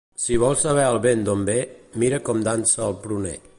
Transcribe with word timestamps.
Si 0.21 0.37
vols 0.43 0.63
saber 0.67 0.85
el 0.93 0.97
vent 1.03 1.21
d'on 1.27 1.45
ve, 1.51 1.59
mira 2.05 2.21
com 2.31 2.43
dansa 2.51 2.83
el 2.89 3.01
pruner. 3.07 3.39